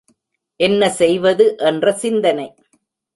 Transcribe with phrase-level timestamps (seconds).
[0.59, 2.47] என்ன செய்வது என்ற சிந்தனை.